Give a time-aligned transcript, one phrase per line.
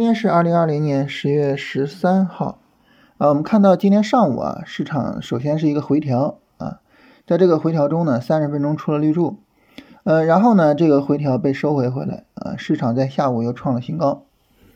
[0.00, 2.58] 今天是二零二零年十月十三号，
[3.18, 6.80] 啊，我们看到今天上午啊，市场首先是一个回调啊，
[7.26, 9.36] 在这个回调中呢，三十分钟出了绿柱，
[10.04, 14.24] 呃，然后呢，这个回调被收回回来，啊，市场在下午又创了新高，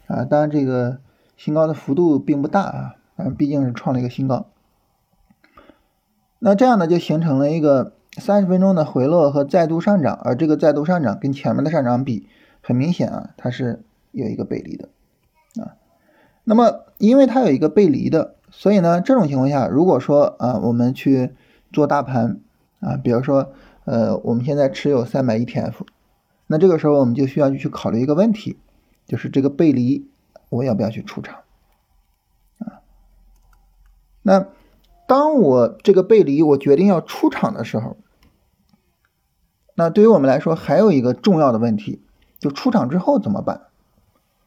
[0.09, 0.99] 啊，当然这个
[1.39, 4.49] 新高的幅度并不大啊，但毕竟是创了一个新高，
[6.39, 12.29] 那这样呢，就形成了一个三十分钟的回落和再度上涨，而这个再度上涨跟前面的上涨比，
[12.61, 13.82] 很明显啊，它是
[14.13, 14.91] 有一个背离的。
[16.44, 21.34] 那么因为它有一个背离的，所以呢，这种情况下，如果说啊，我们去
[21.72, 22.40] 做大盘
[22.80, 23.53] 啊，比如说
[23.84, 25.72] 呃，我们现在持有三百 ETF，
[26.46, 28.58] 那这个时候我们就需要去考虑一个问题，
[29.07, 30.08] 就是这个背离
[30.50, 31.40] 我要不要去出场
[32.58, 32.84] 啊？
[34.22, 34.47] 那
[35.06, 37.97] 当我这个背离我决定要出场的时候，
[39.75, 42.03] 那对于我们来说还有一个重要的问题，
[42.39, 43.62] 就出场之后怎么办？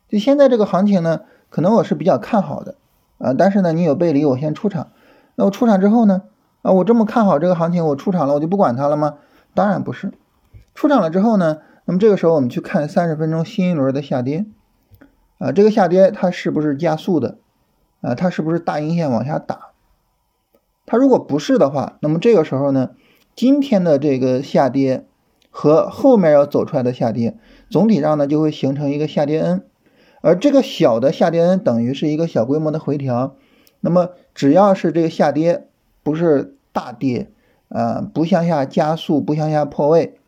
[0.07, 2.75] 就现在这个行情呢，可能我是比较看好的
[3.17, 4.91] 啊，但是呢，你有背离，我先出场。
[5.35, 6.23] 那我出场之后呢，
[6.61, 9.15] 啊，我这么看好这个行情，我出场了，我就不管它了吗？
[9.53, 10.11] 当然不是。
[10.75, 14.45] 出场了之后呢，那么这个时候我们去看三十分钟新一轮的下跌，
[15.39, 17.37] 啊，这个下跌它是不是加速的？
[18.01, 19.71] 啊，它是不是大阴线往下打？
[20.85, 22.91] 它如果不是的话，那么这个时候呢，
[23.35, 25.05] 今天的这个下跌
[25.49, 27.37] 和后面要走出来的下跌，
[27.69, 29.63] 总体上呢就会形成一个下跌 N。
[30.21, 33.35] 而这个小的下跌 N 等于是一个小规模的回调，
[33.81, 35.67] 那么只要是这个下跌
[36.03, 37.31] 不是大跌，
[37.69, 40.19] 呃，不向下加速，不向下破位，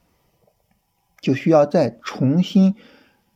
[1.19, 2.75] 就需要再重新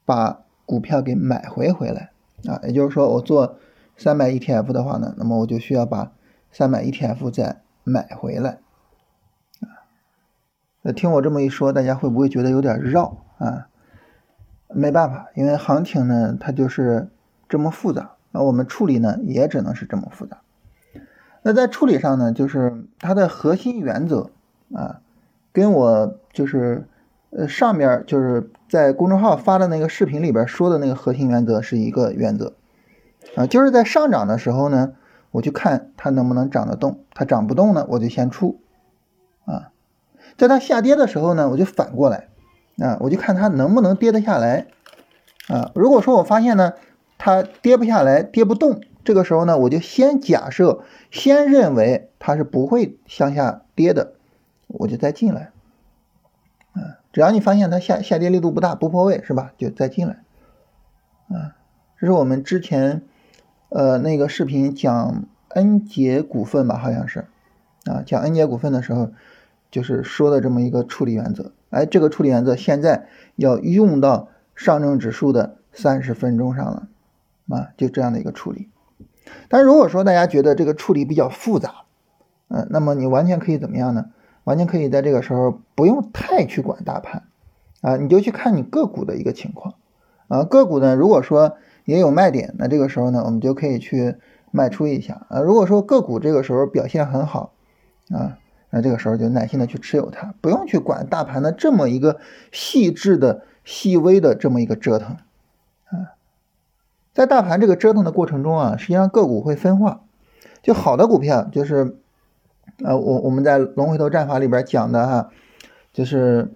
[0.05, 2.11] 把股票给买回回来
[2.45, 2.61] 啊。
[2.63, 3.57] 也就是说，我做
[3.97, 6.11] 三百 ETF 的话呢，那么我就需要把
[6.51, 8.59] 三百 ETF 再买回来
[9.61, 9.89] 啊。
[10.83, 13.69] 那听我这么一说，大家会不会觉得有点绕啊？
[14.73, 17.09] 没办法，因为行情呢，它就是
[17.47, 20.37] 这么复杂，那我们处理呢，也只能是这么复杂。
[21.41, 24.29] 那在处理上呢，就是它的核心原则
[24.73, 25.01] 啊，
[25.51, 26.87] 跟我就是
[27.31, 32.53] 呃上面就是在公众号发的那个视频里边说的那个核心原则是一个原则
[33.35, 34.93] 啊，就是在上涨的时候呢，
[35.31, 38.59] 我去看它能不能涨得动，它涨不动呢，我就先出
[39.45, 39.71] 啊，
[40.37, 42.29] 在它下跌的时候呢，我就反过来。
[42.79, 44.65] 啊，我就看它能不能跌得下来，
[45.47, 46.73] 啊，如果说我发现呢，
[47.19, 54.13] 它跌不下来，跌不动，这个时候呢，我就先假设，先认为它是不会向下跌的，
[54.67, 55.51] 我就再进来，
[56.73, 59.53] 啊，只要你发现它下下跌力度不大，不破位，是吧？
[59.57, 60.23] 就再进来，
[61.29, 61.55] 啊，
[61.99, 63.03] 这是我们之前，
[63.69, 67.27] 呃，那个视频讲恩捷股份吧，好像是，
[67.85, 69.11] 啊，讲恩捷股份的时候，
[69.69, 71.51] 就是说的这么一个处理原则。
[71.73, 76.87] 哎，这个处理原则现在要用到上证指数的三十分钟上了，
[77.49, 78.69] 啊，就这样的一个处理。
[79.49, 81.85] 但如果说大家觉得这个处理比较复杂，
[82.49, 84.05] 嗯，那么你完全可以怎么样呢？
[84.43, 87.23] 完全可以在这个时候不用太去管大盘，
[87.81, 89.73] 啊，你就去看你个股的一个情况，
[90.27, 94.17] 啊，个股呢，如果说也有卖点，那这个时候呢，我们就可以去
[94.51, 97.53] 卖出一下，啊，如果说个股这个时候表现很好，
[98.11, 98.37] 啊。
[98.75, 102.19] 那这个时候就耐心的去持有它，不用去管大盘的这么一个
[102.51, 105.17] 细致的、细微的这么一个折腾，
[105.85, 106.17] 啊，
[107.13, 110.01] 在大盘这个折腾的过程中啊，实际上个股会分化，
[110.63, 111.97] 就好的股票就是，
[112.83, 115.29] 呃，我我们在龙回头战法里边讲的哈，
[115.93, 116.51] 就是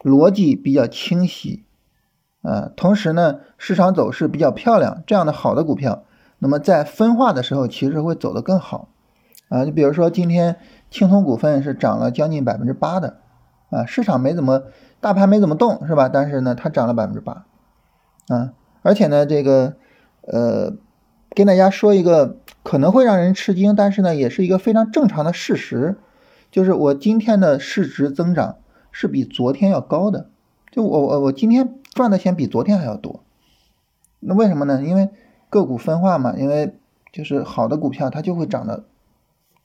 [0.00, 1.62] 逻辑比较清晰，
[2.40, 6.04] 啊，同时呢市场走势比较漂亮，这样的好的股票，
[6.38, 8.88] 那么在分化的时候其实会走得更好，
[9.50, 10.56] 啊，你比如说今天。
[10.90, 13.18] 青铜股份是涨了将近百分之八的，
[13.70, 14.64] 啊，市场没怎么，
[15.00, 16.08] 大盘没怎么动，是吧？
[16.08, 17.46] 但是呢，它涨了百分之八，
[18.28, 18.52] 啊，
[18.82, 19.76] 而且呢，这个，
[20.22, 20.72] 呃，
[21.30, 25.96] 跟大家说一个可能会让人吃惊，但是呢，也是一个非常正常的事实，
[26.50, 28.56] 就是我今天的市值增长
[28.90, 30.28] 是比昨天要高的，
[30.72, 33.22] 就我我我今天赚的钱比昨天还要多，
[34.18, 34.82] 那为什么呢？
[34.82, 35.10] 因为
[35.48, 36.74] 个股分化嘛，因为
[37.12, 38.84] 就是好的股票它就会涨的。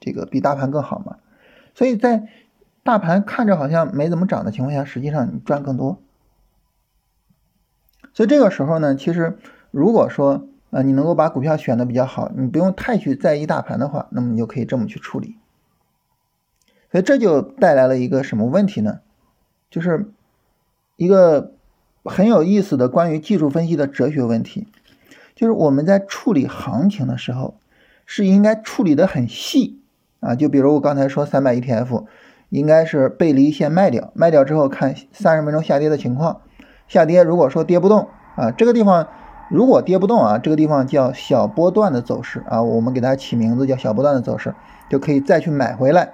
[0.05, 1.17] 这个比大盘更好嘛？
[1.73, 2.29] 所以在
[2.83, 5.99] 大盘看着好像没怎么涨的情况下，实际上你赚更多。
[8.13, 9.39] 所以这个时候呢，其实
[9.71, 15.37] 如果说啊，你能够把股票选的比较好，你不用太去在意大盘的话，那么你就可以这么去处理。
[16.91, 18.99] 所以这就带来了一个什么问题呢？
[19.71, 20.11] 就是
[20.95, 21.55] 一个
[22.03, 24.67] 很有意思的关于技术分析的哲学问题，
[25.33, 27.57] 就是我们在处理行情的时候，
[28.05, 29.81] 是应该处理的很细。
[30.25, 32.05] 啊，就比如我刚才说三百 ETF，
[32.49, 36.41] 应该是背离先卖掉，卖掉之后看三十分钟下跌的情况，
[36.87, 39.07] 下跌如果说跌不动啊，这个地方
[39.51, 44.55] 如果跌不动啊，这个地方叫小波段的走势啊，我们给它起名字叫小波段的走势，
[44.89, 46.13] 就可以再去买回来，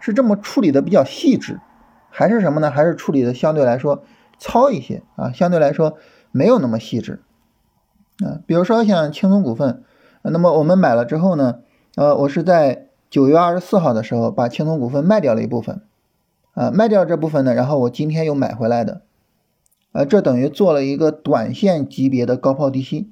[0.00, 1.58] 是这么处理的比较细致，
[2.10, 2.70] 还是什么呢？
[2.70, 4.02] 还是处理的相对来说
[4.38, 5.32] 糙一些啊？
[5.32, 5.96] 相对来说
[6.30, 7.22] 没有那么细致
[8.22, 8.44] 啊。
[8.46, 9.82] 比如说像青松股份，
[10.22, 11.60] 那么我们买了之后呢，
[11.96, 15.82] 呃，我是在九月二十四号的时候把青松股份卖掉了一部分，
[16.54, 19.02] 啊，卖掉这部分呢，然后我今天又买回来的。
[19.92, 23.10] 啊，这等于做了一个短线级别的高抛低吸，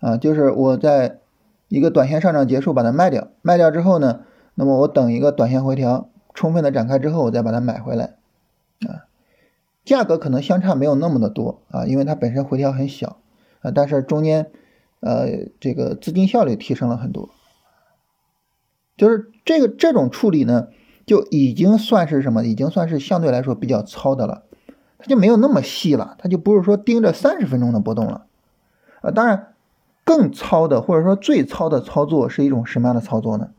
[0.00, 1.20] 啊，就是我在
[1.68, 4.22] 一个短线上涨结束把它卖掉，卖掉之后呢，
[4.56, 8.16] 那么我等一个短线回调充分的展开之后，我再把它买回来，
[8.88, 9.06] 啊，
[9.84, 13.18] 价格可能相差没有那么的多啊，因为它本身回调很小
[13.60, 14.50] 啊，但是中间
[14.98, 15.28] 呃
[15.60, 17.30] 这个资金效率提升了很多，
[18.98, 20.68] 就是这个这种处理呢，
[21.06, 22.44] 就已经算是什么？
[22.44, 24.42] 已经算是相对来说比较糙的了。
[24.98, 28.26] 它就没有那么细了，它就不是说盯着三十分钟的波动了，
[29.00, 29.54] 啊，当然，
[30.02, 33.50] 更糙的或者说最糙的操作是一种什么样的操作呢？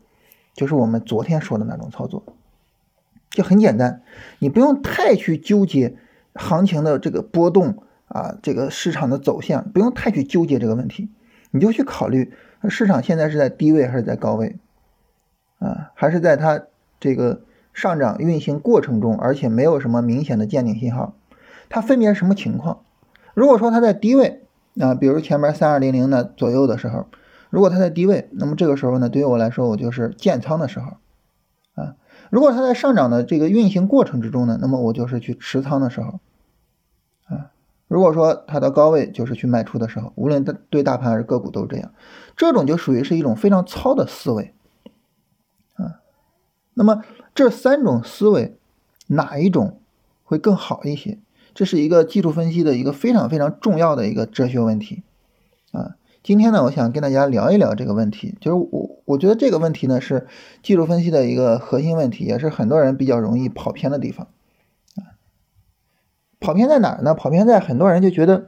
[0.52, 2.22] 就是我们昨天说的那种操作，
[3.30, 4.02] 就很简单，
[4.38, 5.96] 你不用太去纠结
[6.34, 11.08] 行情的这个波动啊，这个市场的走向，不用太去纠结这个问题，
[11.52, 12.34] 你就去考虑
[12.68, 14.58] 市场现在是在低位还是在高位，
[15.60, 16.64] 啊，还是在它
[16.98, 17.42] 这个
[17.72, 21.14] 上涨运行过程中，而且没有什么明显的见顶信号。
[21.68, 22.80] 它分别是什么情况？
[23.32, 24.42] 如果说它在低位
[24.80, 27.06] 啊，比如前面三二零零的左右的时候，
[27.48, 30.94] 如果它在低位，那么这个时候呢，对于我来说，我就是建仓的时候
[31.74, 31.94] 啊。
[32.30, 36.20] 如果它在上涨的这个运行过程之中呢，那么我就是去持仓的时候
[37.26, 37.50] 啊。
[37.86, 41.92] 如果说它的高位就是去卖出的时候，无论对大盘还是个股都是这样，
[42.36, 44.54] 这种就属于是一种非常糙的思维。
[46.80, 47.04] 那么
[47.34, 48.56] 这三种思维
[49.08, 49.80] 哪一种
[50.24, 51.18] 会更好一些？
[51.52, 55.02] 这是一个技术分析的一个非常非常重要的一个哲学问题，
[55.72, 60.26] 啊，今天呢，我想跟大家聊一聊这个问题，就是我我觉得这个问题呢是
[60.62, 64.28] 技术分析的一个核心问题，也是很多人比较容易跑偏的地方，
[64.96, 65.20] 啊，
[66.40, 67.12] 跑偏在哪儿呢？
[67.12, 68.46] 跑偏在很多人就觉得，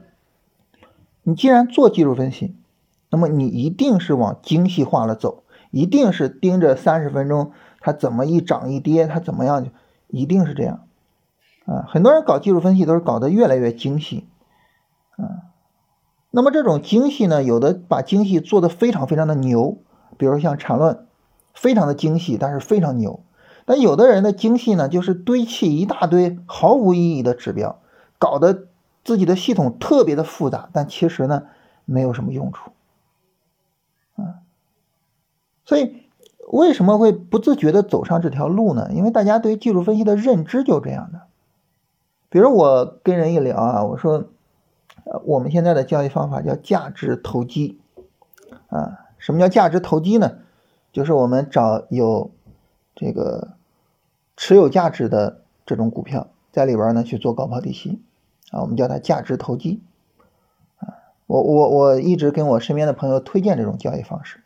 [1.21, 2.55] 你既然做技术分析，
[3.11, 7.51] 那么你一定是往精细化了走，一定是盯着三十分钟
[7.83, 9.69] 它怎么一涨一跌，它怎么样就，
[10.07, 10.87] 一定是这样。
[11.65, 14.27] 啊，很多人搞技术分析都是搞得越来越精细，
[15.17, 15.51] 啊，
[16.31, 19.77] 那么这种精细呢，有的把精细做得非常非常的牛，
[20.17, 21.05] 比如像缠论，
[21.53, 23.23] 非常的精细，但是非常牛。
[23.65, 27.79] 但有的人的精细呢，就是堆砌一大堆毫无意义的指标，
[28.17, 28.67] 搞得
[29.03, 31.43] 自己的系统特别的复杂，但其实呢，
[31.85, 32.71] 没有什么用处，
[34.15, 34.43] 啊，
[35.63, 36.02] 所以
[36.53, 38.91] 为什么会不自觉的走上这条路呢？
[38.93, 41.23] 因为大家对技术分析的认知就这样的。
[42.29, 44.25] 比如我跟人一聊啊，我说，
[45.05, 47.79] 呃，我们现在的交易方法叫价值投机，
[48.67, 50.37] 啊，什么叫价值投机呢？
[50.91, 52.29] 就是我们找有
[52.95, 53.53] 这个
[54.37, 57.99] 持有价值的这种股票，在里边呢去做高抛低吸，
[58.51, 59.81] 啊，我们叫它价值投机，
[60.77, 64.43] 啊，我我我一直跟我身边的朋友推荐这种交易方式。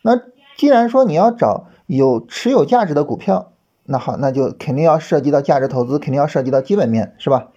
[0.00, 0.22] 那
[0.56, 3.52] 既然说你要找有持有价值的股票，
[3.84, 7.52] 那好，那就肯定要涉及到价值投资，肯定要涉及到基本面，是吧？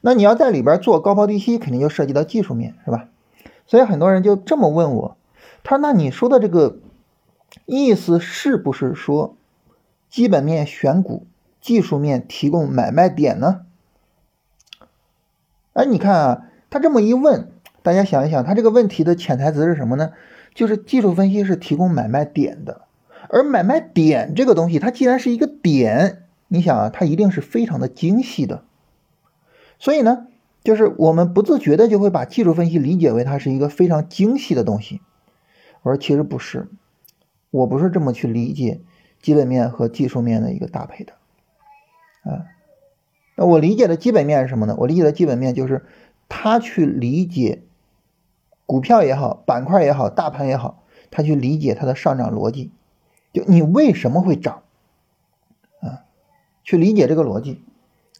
[0.00, 3.08] 那你要在里边做高抛低吸，肯定就涉及到技术面，是吧？
[3.66, 5.16] 所以很多人就这么问我，
[5.64, 6.78] 他说：“那你说的这个
[7.66, 9.36] 意思是不是说，
[10.08, 11.26] 基本面选股，
[11.60, 13.62] 技术面提供买卖点呢？”
[15.74, 17.50] 哎，你看啊，他这么一问，
[17.82, 20.12] 大家想一想，他这个问题的潜台词是什么呢？
[20.54, 22.82] 就是技术分析是提供买卖点的。
[23.30, 28.64] 而买卖点这个东西，它既然是一个点，你想啊，它一定是非常的精细的。
[29.78, 30.26] 所以呢，
[30.64, 35.02] 就是我们不自觉的就会把技术分析理解为它是一个非常精细的东西。
[35.82, 36.68] 我说其实不是，
[37.50, 38.80] 我不是这么去理解
[39.20, 41.12] 基本面和技术面的一个搭配的。
[42.24, 42.46] 啊，
[43.36, 44.74] 那我理解的基本面是什么呢？
[44.78, 45.84] 我理解的基本面就是
[46.28, 47.62] 他去理解
[48.68, 52.70] 股票也好，板块也好，大盘也好，他去理解它的上涨逻辑。
[53.32, 54.62] 就你为什么会涨
[55.80, 56.04] 啊？
[56.62, 57.64] 去理解这个逻辑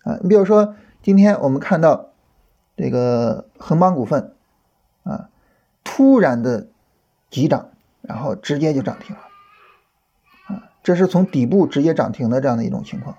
[0.05, 0.19] 啊。
[0.23, 2.12] 你比如说，今天我们看到
[2.78, 4.33] 这个恒邦股份
[5.02, 5.28] 啊，
[5.85, 6.69] 突然的
[7.28, 7.69] 急涨，
[8.00, 9.23] 然后直接就涨停了
[10.47, 13.19] 啊，这是从底部直接涨停的这样的一种情况。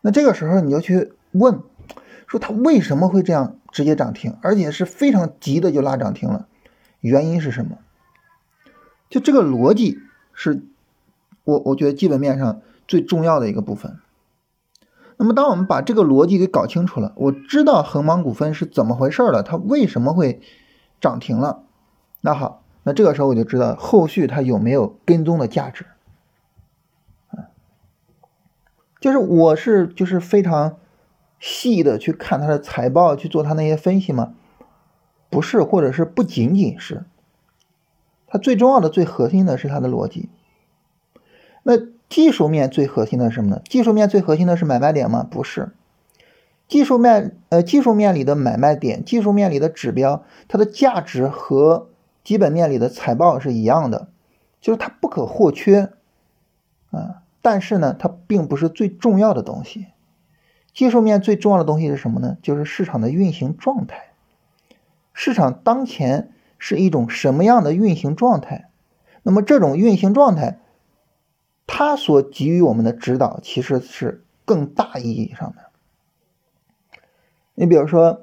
[0.00, 1.62] 那这个时候你就去问，
[2.26, 6.46] 说它为什么会这样直接涨停，而且是非常急的就拉涨停了，
[7.00, 7.78] 原因是什么？
[9.08, 9.98] 就这个逻辑。
[10.32, 10.62] 是，
[11.44, 13.98] 我我觉得基本面上最重要的一个部分。
[15.18, 20.40] 那么，当我们把这个逻辑给搞清楚了，我知道恒邦股份是怎么回事了，它为什么会
[20.98, 21.64] 涨停了？
[22.22, 25.84] 那好，那这个时候我就知道后续它有没有跟踪的价值。
[27.28, 27.52] 啊，
[28.98, 30.78] 就是我是就是非常
[31.40, 34.34] 细的去看它的财报，去做它那些分析吗？
[35.28, 37.02] 不是，或者是不仅仅是。
[38.28, 40.28] 它最重要的、最核心的是它的逻辑。
[41.64, 41.90] 那。
[42.10, 43.62] 技术面最核心的是什么呢？
[43.68, 45.24] 技术面最核心的是买卖点吗？
[45.30, 45.70] 不是，
[46.66, 51.88] 技术面呃，技术面里的买卖点，技术面里的指标，它的价值和
[52.24, 54.08] 基本面里的财报是一样的，
[54.60, 55.92] 就是它不可或缺
[56.90, 57.22] 啊。
[57.40, 59.86] 但是呢，它并不是最重要的东西。
[60.80, 62.38] 技术面最重要的东西是什么呢？
[62.40, 64.12] 就是市场的运行状态。
[65.12, 68.70] 市场当前是一种什么样的运行状态？
[69.22, 70.58] 那么这种运行状态。
[71.66, 75.70] 它所给予我们的指导其实是更大意义上的。
[77.54, 78.22] 你比如说，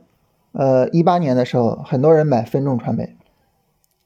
[0.53, 3.15] 呃，一八年的时候，很多人买分众传媒，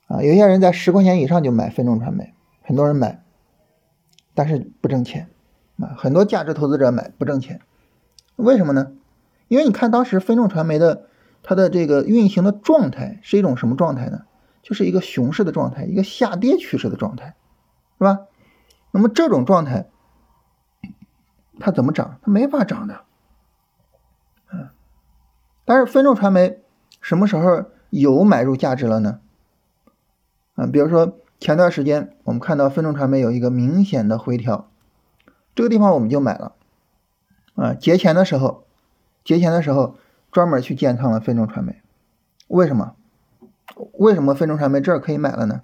[0.08, 3.24] 啊，有些人在十块钱以上就买分众传媒，很多人买，
[4.34, 5.30] 但是不挣钱，
[5.80, 7.62] 啊，很多价值投资者买不挣钱，
[8.42, 8.92] 为什么呢？
[9.48, 11.08] 因为你看当时分众传媒的
[11.44, 14.24] 它的这个运行的状态是一种什么状态呢？
[14.62, 17.36] 就是一个熊市的状态，一个下跌趋势的状态，
[17.98, 18.20] 是吧？
[18.92, 19.90] 那么这种状态，
[21.60, 22.20] 它怎么涨？
[22.22, 23.02] 它没法涨的，
[24.54, 24.70] 嗯。
[25.66, 26.62] 但是分众传媒
[27.02, 29.20] 什么时候有买入价值了呢？
[30.56, 34.70] 啊，比如说前段时间我们看到分众传媒有一个明显的回调，
[35.56, 36.54] 这个地方我们就买了，
[37.62, 38.64] 啊，节前的时候，
[39.24, 39.96] 节前的时候
[40.32, 41.82] 专门去建仓了分众传媒，
[42.48, 42.96] 为什么？
[43.94, 45.62] 为什么分众传媒这儿可以买了呢？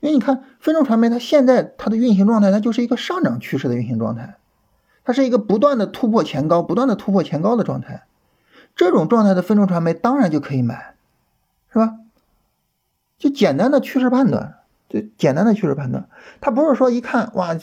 [0.00, 4.36] 因为你看，分众传媒它现在它的运行状态，它就是一个上涨趋势的运行状态，
[5.04, 8.04] 它是一个不断的突破前高、不断的突破前高的状态。
[8.76, 10.94] 这种状态的分众传媒当然就可以买，
[11.72, 11.96] 是吧？
[13.18, 16.08] 就简单的趋势判断，就简单的趋势判断，
[16.40, 17.56] 它不是说一看哇，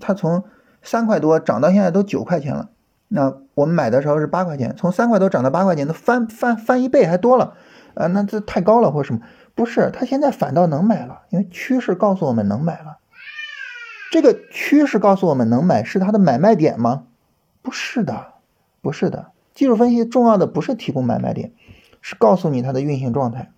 [0.00, 0.44] 它从
[0.82, 2.70] 三块多涨到现在都九块钱了，
[3.14, 7.54] 那我们买的时候是八块钱，从三块多涨到八块钱，都翻翻翻一倍还多了，
[7.94, 9.20] 啊，那这太高了或者什么？
[9.54, 12.98] 不是，他现在反倒能买了，因为趋势告诉我们能买了。
[14.10, 17.04] 这个趋势告诉我们能买，是它的买卖点吗？
[17.60, 18.32] 不是的，
[18.80, 19.32] 不是的。
[19.54, 21.52] 技术分析重要的不是提供买卖点，
[22.00, 23.50] 是告诉你它的运行状态。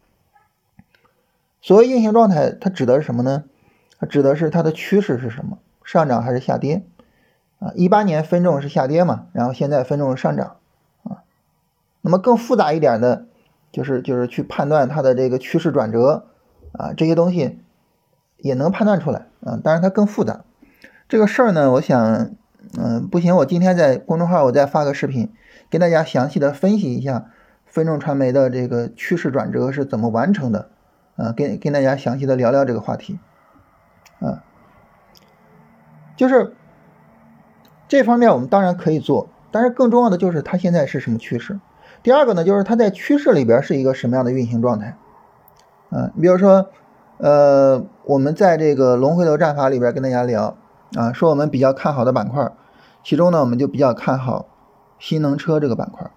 [1.62, 3.44] 所谓运行状态，它指的是什么呢？
[4.00, 6.84] 它指的是它的趋势是什么，上涨还是下跌？
[7.64, 10.56] 啊，一八年分众是下跌嘛，然后现在分众上涨
[11.04, 11.24] 啊。
[12.02, 13.26] 那么更复杂一点的。
[13.74, 16.26] 就是就是去判断它的这个趋势转折
[16.70, 17.58] 啊，这些东西
[18.36, 20.44] 也能判断出来啊，当然它更复杂。
[21.08, 22.30] 这个事儿呢，我想，
[22.78, 25.34] 嗯，不行，我今天在公众号我再发个视频，
[25.70, 27.32] 跟大家详细的分析一下
[27.66, 30.70] 分众传媒的这个趋势转折是怎么完成的，
[31.16, 33.18] 啊，跟跟大家详细的聊聊这个话题，
[34.20, 34.44] 啊，
[36.16, 36.54] 就是
[37.88, 41.58] 这方面我们当然可以做，但是更重要的就是它现在是什么趋势。
[42.02, 44.96] 第二个呢，就是它在趋势里边是一个什么样的运行状态？
[45.90, 46.66] 嗯，你比如说，
[47.18, 50.56] 呃，我们在这个龙回头战法里边跟大家聊
[50.96, 52.50] 啊，说我们比较看好的板块，
[53.02, 54.46] 其中呢，我们就比较看好
[54.98, 56.10] 新能车这个板块。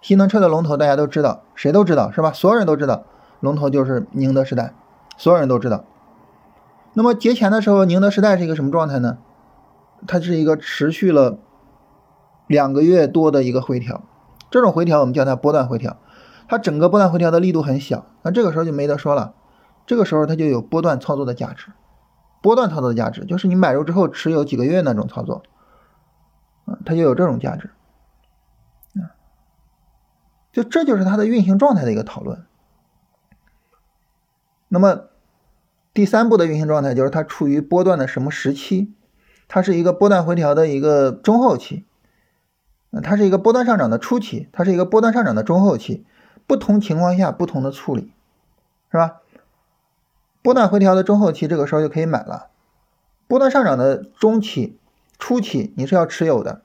[0.00, 2.30] 新能车的龙头大家都知道，谁都知道是吧？
[2.32, 3.02] 所有人都知道，
[3.40, 4.72] 龙头就是宁德时代，
[5.16, 5.84] 所有人都知道。
[6.94, 9.18] 那么节前的时候，宁德时代是一个什么状态呢？
[10.06, 11.38] 它是一个持续了
[12.46, 14.04] 两个月多的一个回调。
[14.50, 15.98] 这种回调我们叫它波段回调，
[16.48, 19.34] 它整个波段回调的力度很小，那这个时候就没得说了，
[19.86, 21.72] 这个时候它就有波段操作的价值，
[22.40, 25.42] 波段操作的价值就是你买入之后持有几个月那种操作，
[26.64, 27.70] 啊，它就有这种价值，
[28.94, 29.12] 啊，
[30.50, 32.46] 就这就是它的运行状态的一个讨论。
[34.68, 35.08] 那么
[35.92, 38.94] 第三步的运行状态就是它处于波段的什么时期？
[39.48, 41.84] 它是一个波段回调的一个中后期。
[43.02, 46.06] 它是一个波段上涨的初期，它是一个波段上涨的中后期，
[46.46, 48.12] 不同情况下不同的处理，
[48.90, 49.20] 是吧？
[50.40, 52.48] 波段回调的中后期，这个时候就可以买了；
[53.26, 54.78] 波段上涨的中期、
[55.18, 56.62] 初期，你是要持有的；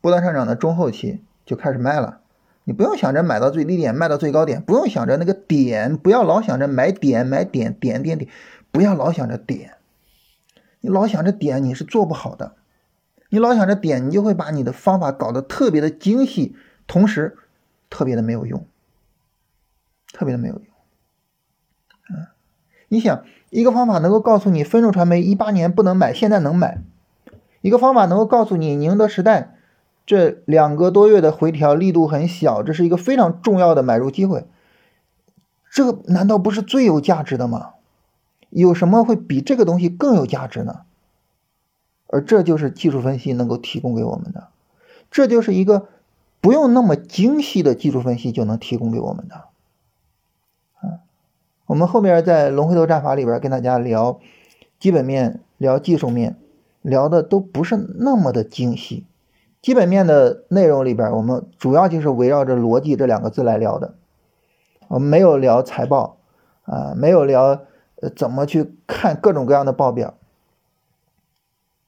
[0.00, 2.18] 波段上涨的中后期就开始卖了。
[2.64, 8.28] 你不用想着买到最低点，卖到最高点，不用想着那个点，不要老想着买点买点点点点，
[8.72, 9.74] 不要老想着点，
[10.80, 12.56] 你老想着点，你是做不好的。
[13.28, 16.56] 你老想着点，你就会把你的方法搞得特别的精细，
[16.86, 17.36] 同时
[17.88, 18.66] 特别的没有用，
[20.12, 20.64] 特别的没有用。
[22.10, 22.26] 嗯，
[22.88, 26.78] 你想一个方法能够告诉你分众传媒一八年不能买，现在能买；
[27.60, 29.56] 一个方法能够告诉你宁德时代
[30.04, 34.46] 这两个多月的回调力度很小，这是一个非常重要的买入机会。
[35.70, 37.74] 这个难道不是最有价值的吗？
[38.50, 40.82] 有什么会比这个东西更有价值呢？
[42.12, 44.48] 而这就是技术分析能够提供给我们的，
[45.12, 45.86] 这就是一个
[46.40, 49.34] 不用那么精细的技术分析就能提供给我们的。
[50.80, 51.06] 啊，
[51.66, 54.18] 我们后面在龙回头战法里边跟大家聊
[54.80, 56.36] 基本面、聊技术面，
[56.82, 59.06] 聊的都不是那么的精细。
[59.62, 63.94] 基本面的内容里边，我们主要就是围绕着逻辑这两个字来聊的。
[64.88, 66.16] 我们没有聊财报，
[66.64, 67.60] 啊，没有聊
[68.00, 70.14] 呃怎么去看各种各样的报表。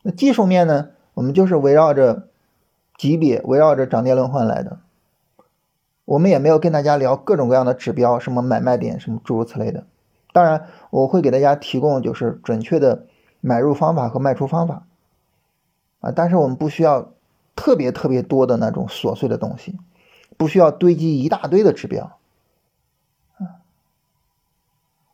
[0.03, 2.29] 那技术面呢，我们就是围绕着
[2.97, 4.79] 级别，围绕着涨跌轮换来的。
[6.05, 9.85] 我们也没有跟大家聊各种各样的指标，什么买卖点，什么诸如此类的。
[10.33, 13.07] 当然，我会给大家提供就是准确的
[13.41, 14.87] 买入方法和卖出方法，
[16.01, 17.13] 啊，但是我们不需要
[17.55, 19.79] 特别特别多的那种琐碎的东西，
[20.37, 22.19] 不需要堆积一大堆的指标。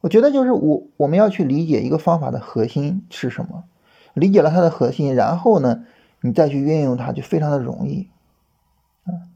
[0.01, 3.65] 我觉得就是我我们要去理解一个方法的核心是什么，
[4.15, 5.85] 理解了它的核心，然后呢，
[6.21, 8.09] 你再去运用它就非常的容易，
[9.05, 9.27] 啊，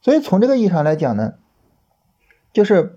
[0.00, 1.34] 所以从这个意义上来讲呢，
[2.52, 2.96] 就是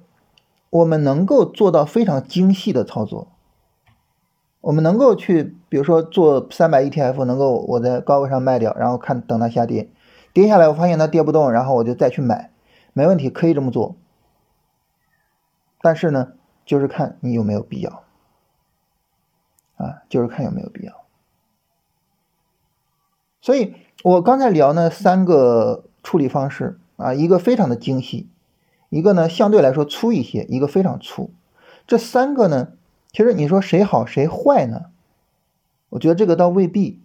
[0.70, 3.30] 我们能够做到非常精细的操作，
[4.62, 9.90] 我们能够去，比如说做三百 ETF，能够我在高位上卖掉，然后看等它下跌，
[10.34, 12.52] 跌下来我发现它跌不动，然后我就再去买，
[12.94, 13.96] 没问题，可以这么做。
[15.88, 16.34] 但是呢，
[16.66, 18.04] 就是看你有没有必要，
[19.78, 21.06] 啊，就是看有没有必要。
[23.40, 28.28] 所以我刚才聊呢三个处理方式啊，一个非常的精细，
[28.90, 31.32] 一个呢相对来说粗一些，一个非常粗。
[31.88, 32.74] 这三个呢，
[33.14, 34.88] 其实你说谁好谁坏呢？
[35.88, 37.02] 我觉得这个倒未必，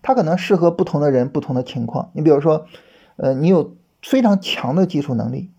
[0.00, 2.10] 它可能适合不同的人、不同的情况。
[2.12, 2.68] 你比如说，
[3.16, 5.50] 呃，你有非常强的技术能力，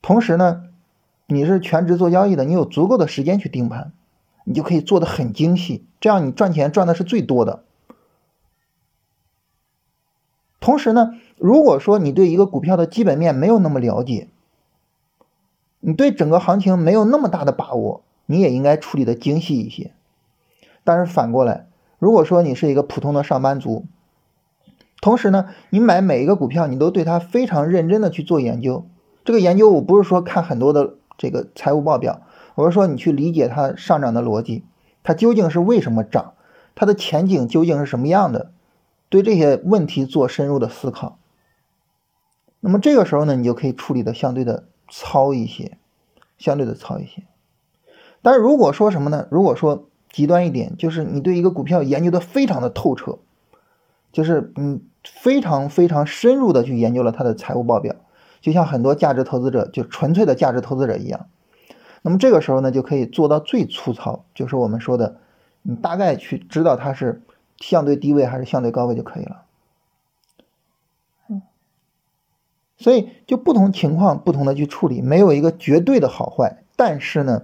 [0.00, 0.68] 同时呢。
[1.26, 3.92] 你是全职做交易的，你有足够的时间去盯盘，
[4.44, 7.64] 你就可以做的很精细，这样你赚钱赚的是最多的。
[10.60, 14.28] 同时呢，如果说你对一个股票的基本面没有那么了解，
[15.80, 19.92] 你对整个行情没有那么大的把握，你也应该处理的精细一些。
[20.84, 21.66] 但是反过来，
[21.98, 23.86] 如果说你是一个普通的上班族，
[25.00, 28.86] 同时呢，你买每一个股票，你都对它非常认真的去做研究，
[29.24, 30.94] 这个研究我不是说看很多的。
[31.22, 32.22] 这个财务报表，
[32.56, 34.64] 我是说你去理解它上涨的逻辑，
[35.04, 36.34] 它究竟是为什么涨，
[36.74, 38.50] 它的前景究竟是什么样的，
[39.08, 41.20] 对这些问题做深入的思考。
[42.58, 45.78] 那么这个时候呢，你就可以处理的相对的糙一些，
[46.38, 47.22] 相对的糙一些。
[48.20, 49.28] 但是如果说什么呢？
[49.30, 53.20] 如果说极端一点，就是你对一个股票研究的非常的透彻，
[54.10, 57.94] 就是嗯非常非常深入的去研究了它的财务报表。
[58.42, 61.28] 就像很多价值投资者，就纯粹的价值投资者一样，
[62.02, 65.18] 那么这个时候呢，就可以做到最粗糙，就是我们说的，
[65.62, 67.22] 你大概去知道它是
[67.58, 69.42] 相对低位还是相对高位就可以了。
[71.28, 71.42] 嗯，
[72.76, 76.64] 所以就不同情况不同的去处理，没有一个绝对的好坏。
[76.74, 77.42] 但是呢，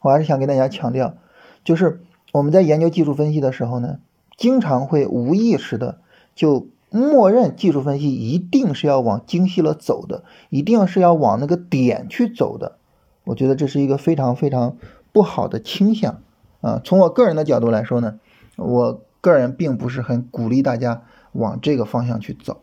[0.00, 1.14] 我还是想跟大家强调，
[1.62, 4.00] 就是我们在研究技术分析的时候呢，
[4.36, 6.00] 经常会无意识的
[6.34, 6.66] 就。
[6.90, 12.78] 默认技术分析一定是要往精细了走的，一定是要往那个点去走的。
[13.24, 14.78] 我觉得这是一个非常非常
[15.12, 16.22] 不好的倾向
[16.62, 16.80] 啊。
[16.82, 18.18] 从我个人的角度来说呢，
[18.56, 22.62] 我个人并不是很鼓励大家往这个方向去走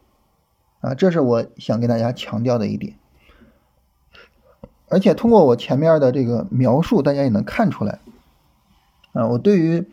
[0.82, 0.96] 啊。
[0.96, 2.98] 这是我想跟大家强调的一点。
[4.88, 8.00] 而且通过我前面的这个描述，大家也能看出来
[9.14, 9.88] 啊，我对于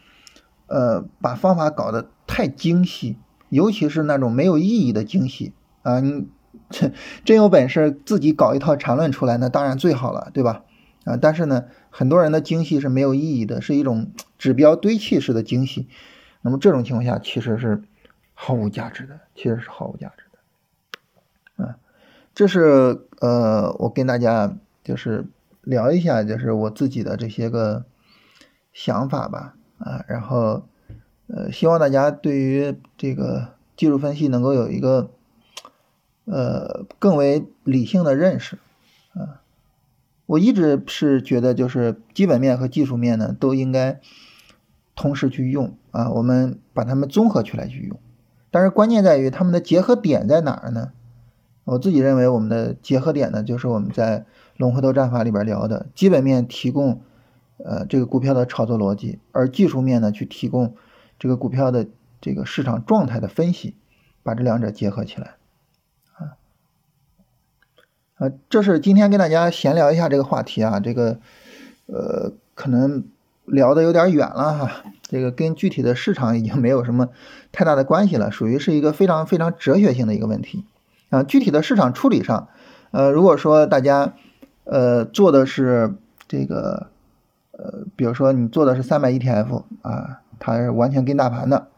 [0.69, 3.19] 呃把方法搞得太精细。
[3.53, 6.27] 尤其是那种没有意义的精细啊，你
[6.71, 6.91] 这
[7.23, 10.65] 真有本事自己搞一套缠论出来，那当然最好了，对吧？
[11.05, 15.87] 啊，但是呢，很多人的精细是没有意义的，是一种指标堆砌式的精细。
[16.41, 17.83] 那么这种情况下其实是
[18.33, 21.65] 毫无价值的，其实是毫无价值的。
[21.65, 21.77] 啊，
[22.35, 25.27] 这是呃，我跟大家就是
[25.61, 27.85] 聊一下，就是我自己的这些个
[28.73, 29.57] 想法吧。
[29.77, 30.67] 啊，然后。
[31.35, 35.11] 呃，希望大家对于这个技术分析能够有一个
[36.27, 38.59] 呃更为理性的认识
[39.15, 39.41] 啊。
[40.27, 43.99] 我一直是觉得，就是基本面和技术面呢都应该
[44.95, 47.99] 同时去用啊，我们把它们综合起来去用。
[48.51, 50.93] 但是关键在于它们的结合点在哪儿呢？
[51.65, 54.27] 我自己认为，我们的结合点呢，就是我们在
[54.59, 57.01] 龙回头战法里边聊的，基本面提供
[57.57, 60.75] 呃这个股票的炒作逻辑，而技术面呢去提供。
[61.23, 61.87] 这个股票的
[62.21, 63.77] 这个市场状态的分析，
[64.25, 65.37] 把这两者结合起来，
[66.15, 66.35] 啊，
[68.19, 71.21] 呃，这是今天跟大家闲聊一下这个话题啊，这个
[71.87, 73.05] 呃可能
[73.45, 77.11] 聊的有点远了哈，这个跟具体的市场已经没有什么
[77.53, 80.65] 太大的关系了，属于是一个非常非常哲学性的一个问题
[81.11, 82.49] 啊，具体的市场处理上，
[82.91, 84.15] 呃，如果说大家
[84.65, 85.95] 呃做的是
[86.27, 86.89] 这个
[87.53, 90.19] 呃，比如说你做的是三百 ETF 啊。
[90.45, 91.69] 它是完全跟大盘的，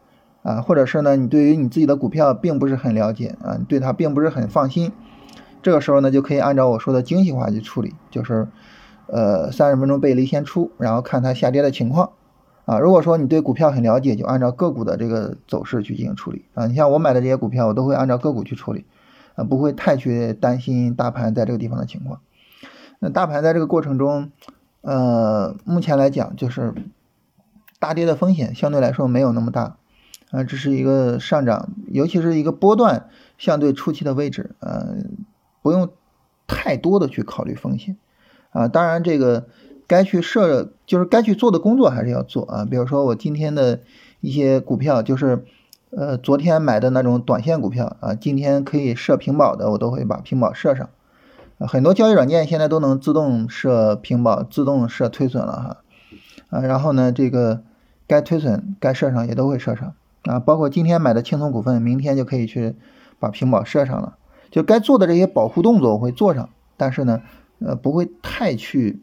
[0.41, 4.91] 啊，或者是呢，你对于你自己的股票并不是很了解啊，对它并不是很放心，
[5.61, 8.47] 这个时候呢，就可以按照我说的精细化去处理，就是，
[9.05, 12.13] 呃，三十分钟背离先出，然后看它下跌的情况，
[12.65, 18.83] 啊，如果说你对股票很了解，就按照个股的这个走势去进行处理，啊，你像我买的这些股票，我都会按照个股去处理，
[19.35, 22.19] 啊，不会太去担心大盘在这个地方的情况，
[22.97, 24.31] 那大盘在这个过程中，
[24.81, 26.73] 呃，目前来讲就是。
[27.85, 29.77] 大跌的风险相对来说没有那么大，
[30.31, 34.95] 啊，这是一个上涨，尤其是一个波段相对初期的位置，呃，
[35.61, 35.89] 不用
[36.47, 37.95] 太多的去考虑风险，
[38.49, 39.45] 啊，当然这个
[39.85, 43.81] 该去设就是该去做的工作还是要做啊，比如说我今天的
[44.19, 45.45] 一些股票，就是
[45.91, 50.89] 呃昨天买的那种短线股票啊，今天可以设平保的，我都会把平保设上，
[51.59, 55.77] 很多交易软件现在都能自动设平保，自动设推损了哈。
[56.49, 57.63] 啊，然后呢，这个
[58.07, 62.75] 该推损、该设上也都会设上啊，包括今天买的青松股份，明天就可以去
[63.19, 64.17] 把平保设上了。
[64.51, 67.21] 就该做的这些保护动作我会做上，但是呢，
[67.59, 69.01] 呃，不会太去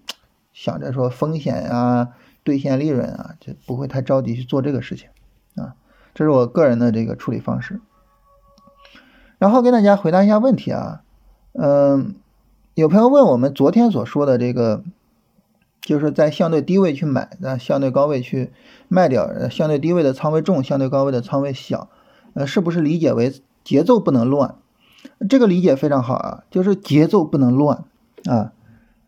[0.53, 2.09] 想着说风险啊、
[2.45, 5.09] 兑现利润啊，就不会太着急去做这个事情
[5.57, 5.75] 啊。
[6.15, 7.81] 这是我个人的这个处理方式。
[9.39, 11.03] 然后跟大家回答一下问题啊，
[11.53, 12.15] 嗯，
[12.75, 14.85] 有朋友问我们昨天所说的这个。
[15.83, 18.53] 就是在相对低位去买，那相对高位去
[18.89, 21.89] 卖掉，相对低位的仓位重，相对高位的仓位小，
[22.35, 23.33] 呃，是不是理解为
[23.65, 24.55] 节奏不能乱？
[25.29, 27.85] 这个理解非常好啊，就是节奏不能乱
[28.27, 28.53] 啊。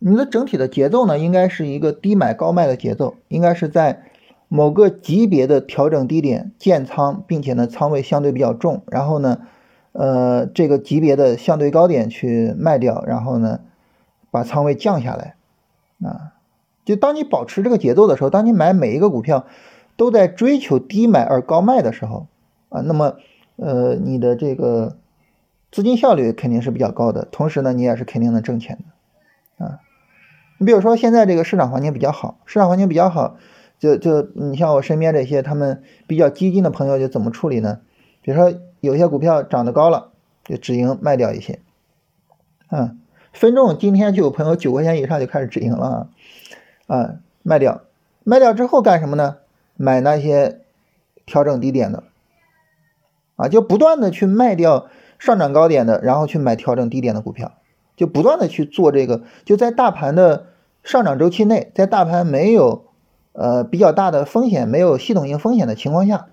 [0.01, 4.03] 你的整体的节奏呢，应该是一个低买高卖的节奏，应该是在
[4.49, 9.39] 某个级别的调整低点建仓，并且呢仓位相对比较重，然后呢，
[9.93, 13.61] 呃，这个级别的相对高点去卖掉，然后呢
[14.33, 15.37] 把仓位降下来
[16.03, 16.34] 啊。
[16.85, 19.47] 就当你保持这个节奏的时候，当你买每一个股票
[19.97, 22.27] 都在追求低买而高卖的时候，
[22.69, 23.17] 啊，那么
[23.57, 24.97] 呃，你的这个
[25.71, 28.79] 资金效率肯定是比较高的，同时呢，你也是肯定能挣钱
[29.59, 29.79] 的，啊，
[30.59, 33.37] 你比如说现在这个市场环境比较好，市场环境比较好，
[33.79, 37.81] 就就你像我身边这些他们比较激进的朋友就怎么处理呢？
[38.23, 40.11] 比如说有些股票涨得高了，
[40.45, 41.61] 就止盈卖掉一些，
[42.71, 43.01] 嗯，
[43.33, 45.87] 分众今天就有朋友九块钱以上就开始止盈了。
[45.87, 46.09] 啊，
[46.87, 47.83] 啊卖掉，
[48.23, 49.37] 卖掉之后干什么呢？
[49.77, 50.61] 买那些
[51.27, 52.05] 调整低点的，
[53.35, 54.87] 啊，就不断的去卖掉
[55.19, 57.53] 上涨高点的，然后去买调整低点的股票，
[57.97, 60.47] 就不断的去做这个，就在大盘的
[60.85, 62.85] 上涨周期内，在大盘没有
[63.33, 66.29] 呃比较大的风险、没有系统性风险的情况下，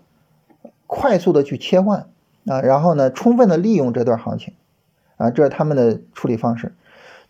[0.85, 2.07] 快速的去切换
[2.45, 4.53] 啊，然后呢，充分的利用这段行情，
[5.17, 6.75] 啊，这是他们的处理方式。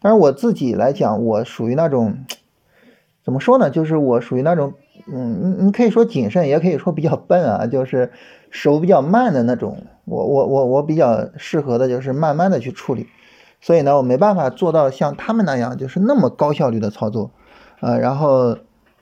[0.01, 2.17] 但是我自己来讲，我属于那种。
[3.31, 3.69] 怎么说呢？
[3.69, 4.73] 就是我属于那种，
[5.09, 8.11] 嗯，你你可以说谨慎，也可以说比较笨啊，就是
[8.49, 9.77] 手比较慢的那种。
[10.03, 13.07] 我我我我比较适合的就是慢慢的去处理，
[13.61, 17.31] 所以呢，我没办法做到像他们那样，就是那么高效率的操作，
[17.79, 18.57] 呃，然后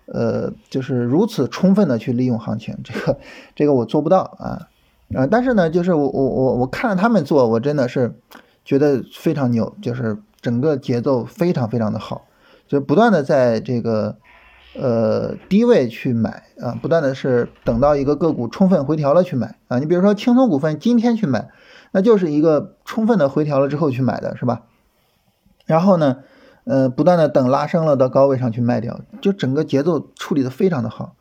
[0.05, 3.17] 呃，就是如此充分的去利用行情，这个
[3.55, 4.69] 这个我做不到啊，
[5.15, 8.13] 啊，但是呢，就是我我我我看着他们做，我真的是
[8.63, 12.21] 觉得非常牛，就是整个节奏非常非常的好。
[12.69, 14.17] 就不断的在这个
[14.77, 19.79] 呃低位去买啊，不断的是等到一个个股充分回调了去买啊。
[19.79, 21.49] 你比如说青松股份今天去买，
[21.91, 24.61] 那就是一个充分的回调了之后去买的是吧？
[25.65, 26.17] 然后呢，
[26.63, 31.15] 呃，不断的等拉升了到高位上去卖掉，就整个节奏处理的非常的好。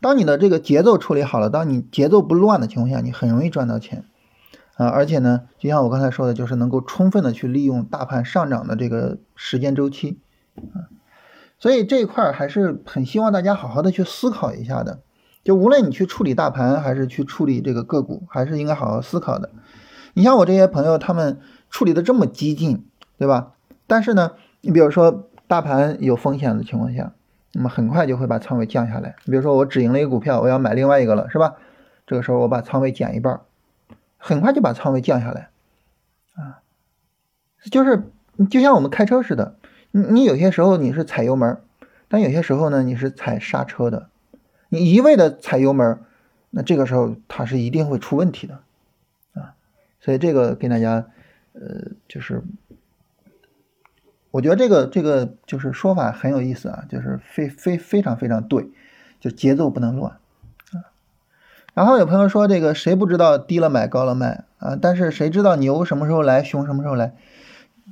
[0.00, 4.04] 当你的这个节奏处理好了，当你节奏不乱的情况下，你很容易赚到钱
[4.76, 4.86] 啊。
[4.86, 10.20] 而且呢，就像我刚才说的，就是能够充分的去利用大盘上涨的这个时间周期。
[10.56, 10.88] 啊，
[11.58, 15.00] 所以这一块还是很希望大家好好的去思考一下的。
[15.44, 19.50] 就无论你去处理大盘，还是去处理这个个股，还是应该好好思考的。
[20.14, 22.86] 你像我这些朋友，他们处理的这么激进，
[23.18, 23.54] 对吧？
[23.88, 27.12] 但是呢，你比如说大盘有风险的情况下，
[27.54, 29.16] 那么很快就会把仓位降下来。
[29.24, 31.54] 你比如说我止盈了一个股票，我要买另外一个了，是吧？
[32.06, 33.40] 这个时候我把仓位减一半，
[34.16, 35.50] 很快就把仓位降下来。
[36.34, 36.62] 啊，
[37.70, 38.04] 就是
[38.48, 39.56] 就像我们开车似的。
[39.92, 41.58] 你你有些时候你是踩油门，
[42.08, 44.08] 但有些时候呢你是踩刹车的。
[44.68, 46.00] 你一味的踩油门，
[46.50, 48.60] 那这个时候它是一定会出问题的
[49.34, 49.54] 啊。
[50.00, 51.06] 所以这个跟大家，
[51.52, 52.42] 呃，就是
[54.30, 58.70] 我觉得这个这个就是说法很有意思啊，就是非非非常非常对，
[59.20, 60.12] 就节奏不能乱
[60.72, 60.88] 啊。
[61.74, 64.74] 然后有朋友说这个谁不知道低了买高了卖啊？
[64.80, 67.14] 但是谁知道牛什么时候来，熊什么时候来？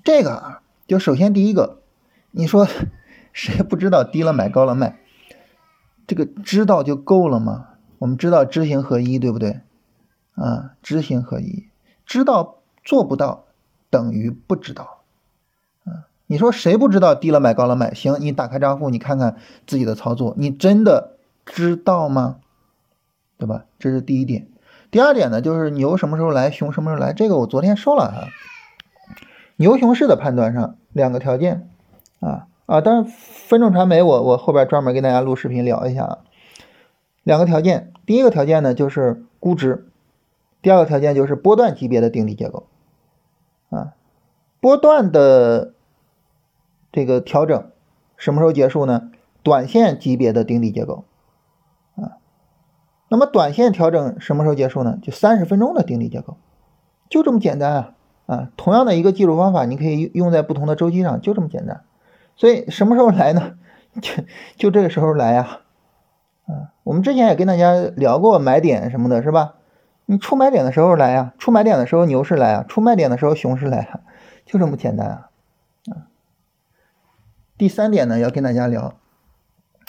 [0.02, 1.79] 这个啊，就首先第一个，
[2.32, 2.66] 你说
[3.32, 4.98] 谁不知道低了买高了卖？
[6.06, 7.68] 这个知道就够了吗？
[7.98, 9.60] 我们知道知行合一，对不对？
[10.34, 11.68] 啊，知行合一，
[12.06, 13.44] 知道做不到
[13.90, 15.02] 等于不知道。
[15.84, 17.92] 啊，你说谁不知道低了买高了卖？
[17.94, 22.38] 行，你打开账户，你看看自己的操作，你真的知道吗？
[23.38, 23.64] 对吧？
[23.78, 24.48] 这是第一点。
[24.90, 27.12] 第二点呢，就是牛什么时候来，熊什么时候来？
[27.12, 28.28] 这个我昨天说了啊。
[29.56, 31.68] 牛熊市的判断上，两个条件
[32.20, 36.18] 啊啊，当然分众传媒，我我后边专门给大家录视频聊一下啊。
[37.24, 39.90] 两个条件，第一个条件呢就是估值，
[40.62, 42.66] 第二个条件就是波段级别的顶底结构
[43.70, 43.94] 啊。
[44.60, 45.74] 波段的
[46.92, 47.70] 这个调整
[48.16, 49.10] 什么时候结束呢？
[49.42, 51.04] 短线级别的顶底结构
[51.96, 52.18] 啊。
[53.08, 54.98] 那么短线调整什么时候结束呢？
[55.02, 56.36] 就三十分钟的顶底结构，
[57.08, 57.94] 就这么简单啊。
[58.26, 61.82] 啊，同样的一个技术方法，你可以用在不同的周期上，就这么简单。
[62.40, 63.58] 所以什么时候来呢？
[64.00, 64.24] 就
[64.56, 65.60] 就这个时候来呀。
[66.46, 69.56] 啊，我们之前也跟大家聊过买点什么的，是吧？
[70.06, 74.00] 你出买点的时候来呀，出买点的时候牛市来啊，出卖点的时候熊市来啊，
[74.46, 75.28] 就这么简单啊。
[75.90, 76.08] 啊，
[77.58, 78.94] 第三点呢，要跟大家聊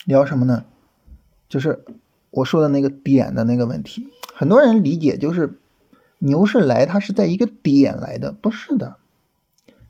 [0.03, 0.65] 聊什么呢？
[1.47, 1.85] 就是
[2.31, 5.57] 我说的那个点的那个问题，很多人理解就是。
[6.23, 8.97] 牛市来，它是在一个点来的，不是的。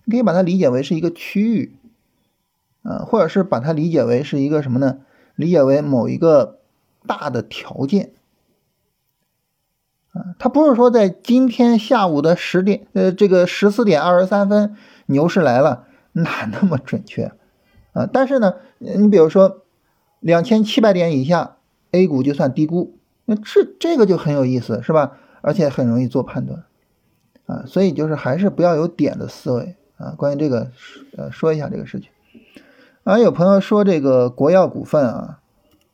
[0.06, 1.76] 你可以把它理解为是一个区域，
[2.84, 5.00] 啊，或者是把它理解为是一个什么呢？
[5.36, 6.60] 理解为某一个
[7.08, 8.12] 大的条件，
[10.12, 17.32] 啊，它不是说在今天下午的十点，呃，这个十四点二十三分牛市来了，哪那么准确
[17.94, 18.08] 啊？
[18.12, 19.64] 但是呢，你比如说
[20.20, 21.58] 两千七百点以下
[21.92, 25.18] ，A 股就算低估，那这这个就很有意思，是吧？
[25.42, 26.66] 而且很容易做判断，
[27.46, 30.14] 啊，所以就是还是不要有点的思维啊。
[30.18, 30.72] 关于这个，
[31.18, 32.10] 呃，说一下这个事情。
[33.04, 35.40] 啊，有朋友说这个国药股份啊，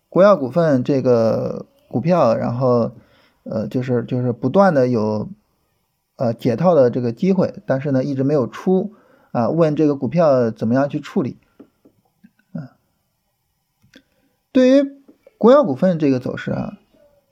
[0.09, 2.91] 国药股份这个股票，然后
[3.43, 5.29] 呃，就是就是不断的有
[6.17, 8.93] 呃解套的这个机会，但是呢一直没有出
[9.31, 9.47] 啊。
[9.47, 11.37] 问这个股票怎么样去处理？
[12.51, 12.75] 啊，
[14.51, 15.01] 对于
[15.37, 16.73] 国药股份这个走势啊，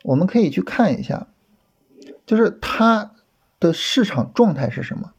[0.04, 1.28] 我们可以去看一下。
[2.26, 3.12] 就是它
[3.60, 5.12] 的市场状态是什么？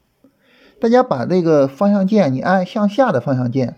[0.81, 3.77] 大家把这个方向键，你按向下的方向键。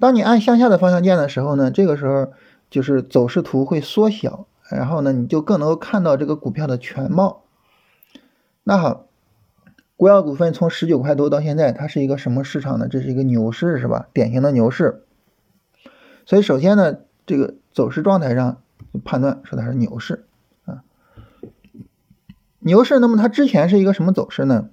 [0.00, 2.32] 当你按向下的方向键的时候呢，这个时候
[2.70, 7.42] 就是走势图会缩小，然后呢，你就更能够看到这个股票的全貌。
[8.64, 9.06] 那好，
[9.96, 12.88] 国药股份从十九块多到现在，它是一个什么市场呢？
[12.88, 14.08] 这是一个牛市，是吧？
[14.14, 15.04] 典型的牛市。
[16.24, 18.62] 所以首先呢，这个走势状态上
[19.04, 20.24] 判断说它是牛市
[20.64, 20.82] 啊。
[22.60, 24.70] 牛市，那么它之前是一个什么走势呢？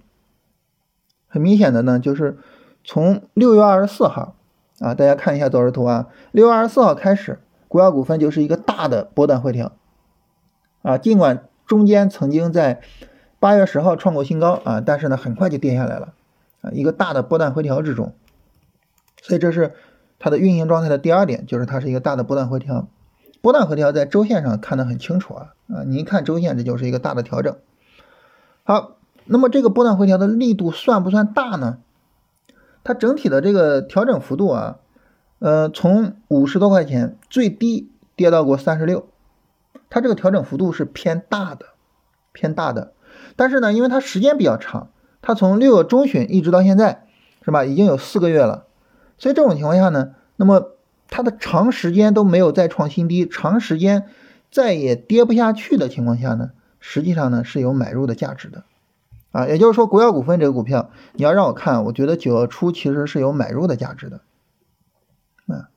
[1.27, 2.37] 很明显的呢，就是
[2.85, 4.36] 从六月二十四号
[4.79, 9.71] 啊，大家看一下走势图啊，六月二十四号开始，国药股份就是一个大的波段回调
[10.83, 12.81] 啊，尽管中间曾经在
[13.39, 16.13] 八月十号创过新高啊，但是呢，很快就跌下来了
[16.61, 18.13] 啊，一个大的波段回调之中，
[19.21, 19.73] 所以这是
[20.19, 22.87] 它的运行状态的第二点，就是它是一个大的波段回调，
[23.41, 27.55] 波段回调在周线上看得很清楚啊啊，你一看周线，这就是一个大的调整。
[28.63, 31.79] 好，那么这个波段回调的力度算不算大呢？
[32.87, 34.77] 它整体的这个调整幅度啊，
[35.39, 39.09] 呃，从五十多块钱最低跌到过三十六，
[39.89, 41.65] 它这个调整幅度是偏大的，
[42.31, 42.93] 偏大的。
[43.35, 44.87] 但是呢，因为它时间比较长，
[45.21, 47.05] 它从六月中旬一直到现在，
[47.43, 47.65] 是吧？
[47.65, 48.67] 已经有四个月了，
[49.17, 50.77] 所以这种情况下呢，那么
[51.09, 54.05] 它的长时间都没有再创新低，长时间
[54.49, 56.51] 再也跌不下去的情况下呢？
[56.79, 58.63] 实际上呢是有买入的价值的，
[59.31, 64.21] 啊，也就是说国药股份这个股票，你要让我看，我觉得九月初其实是有买入的价值的，
[65.47, 65.69] 啊，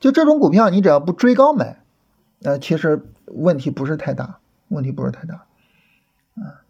[0.00, 1.82] 就这种股票你只要不追高买，
[2.42, 5.46] 呃，其实问题不是太大，问题不是太大，
[6.34, 6.60] 啊，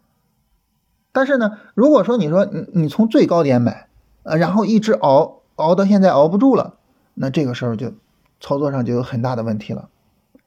[1.11, 3.87] 但是呢，如果说你说你你从最高点买，
[4.23, 6.75] 呃，然后一直熬熬到现在熬不住了，
[7.15, 7.93] 那这个时候就
[8.39, 9.89] 操作上就有很大的问题了，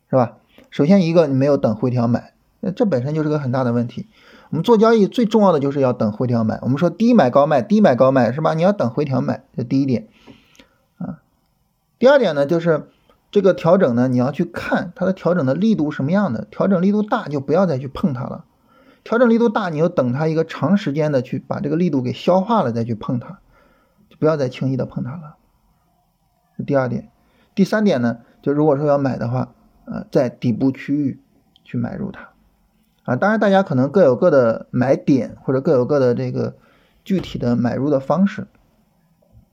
[0.08, 0.36] 是吧？
[0.70, 2.32] 首先一个你没有等回调买。
[2.60, 4.06] 那这本身就是个很大的问题。
[4.50, 6.58] 我们做交易最重要的就是要等回调买。
[6.62, 8.54] 我们说低买高卖，低买高卖是吧？
[8.54, 10.08] 你要等回调买，这第一点
[10.98, 11.22] 啊。
[11.98, 12.88] 第二点呢，就是
[13.30, 18.44] 这个调整呢，你要去看它的调整的力度什么样的，调整力度大就不要再去碰它了，
[19.04, 23.38] 调整力度大，你要等它一个长时间的去把这个力度给消化了再去碰它，
[24.08, 25.36] 就不要再轻易的碰它了。
[26.58, 27.08] 这第二点，
[27.54, 31.22] 第三点呢，就如果说要买的话，呃，在底部区域
[31.62, 32.29] 去买入它，
[33.04, 36.54] 啊，当然大家可能各有各的买点或者各有各的这个
[37.04, 38.46] 具体的买入的方式，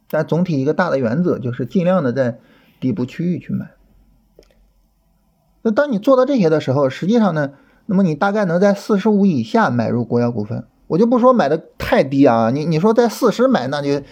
[0.09, 2.39] 但总体一个大的原则就是尽量的在。
[2.79, 3.71] 底部区域去买，
[5.63, 7.53] 那当你做到这些的时候，实际上呢，
[7.87, 10.63] 那么你大概能在四十五以下买入国药股份。
[10.85, 14.03] 我就不说买的太低啊，你你说在四十买，那就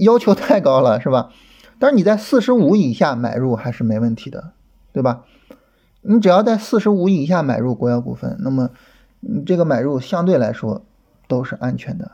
[0.00, 1.30] 要求太高了，是吧？
[1.78, 4.50] 但是你在四十五以下买入还是没问题的，
[4.92, 5.22] 对吧？
[6.06, 8.70] 你只要在四十五以下买入国药股份，那么
[9.20, 10.82] 你这个买入相对来说
[11.28, 12.12] 都是安全的。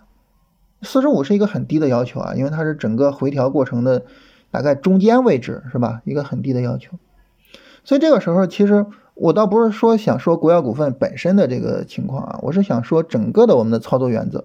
[0.82, 4.02] 四十五是一个很低的要求啊，因为它是整个回调过程的。
[4.50, 6.02] 大概中间位置是吧？
[6.04, 6.98] 一个很低的要求，
[7.84, 14.44] 所以这个时候其实我倒不是说想说国药股份本身的这个情况啊，我是想说整个的我们的操作原则。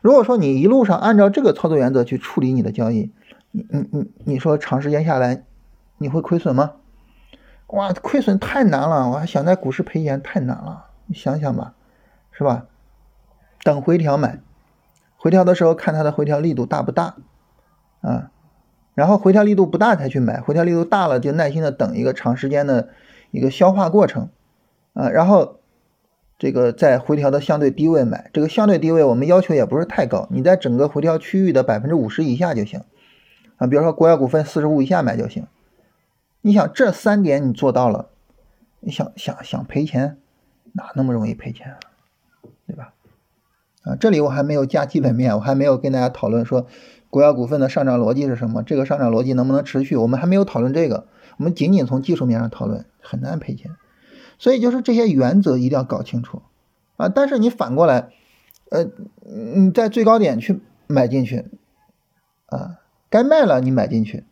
[0.00, 3.10] 如果说你一路上按照这个操作原则去处理你的交易，
[3.50, 5.42] 你你你你说长时间下来
[5.98, 6.74] 你会亏损吗？
[7.68, 11.74] 哇，亏损太难了，我还想在股市赔钱太难了，你想想吧，
[12.32, 12.66] 是吧？
[13.62, 14.38] 等回调买，
[15.18, 17.16] 回调的时候看它的回调力度大不大
[18.00, 18.30] 啊？
[18.94, 22.88] 然后回调力度不大才去买，回调力度大了就耐心的等一个长时间的
[23.30, 24.30] 一个消化过程，
[24.94, 25.56] 啊，然后
[26.38, 32.80] 这个在回调的相对低位买，这个相对低位我们要求也不是太高，你在整个回调区域的百分之五十以下就行，
[33.58, 35.46] 啊，比如说国药股份四十五以下买就行。
[36.40, 38.08] 你想这三点你做到了，
[38.80, 40.18] 你想想想赔钱，
[40.72, 41.78] 哪那么容易赔钱啊，
[42.66, 42.92] 对吧？
[43.82, 46.66] 啊，这里我还没有加基本面，我还没有跟大家讨论说。
[47.10, 48.62] 国药股份的上涨逻辑是什么？
[48.62, 49.96] 这个上涨逻辑能不能持续？
[49.96, 51.06] 我们还没有讨论这个，
[51.38, 53.76] 我们仅仅从技术面上讨论，很难赔钱。
[54.38, 56.42] 所以就是这些原则一定要搞清楚
[56.98, 57.08] 啊！
[57.08, 58.10] 但是你反过来，
[58.70, 58.88] 呃，
[59.24, 61.46] 你在最高点去买进去
[62.44, 62.76] 啊，
[63.08, 64.24] 该卖了你买进去，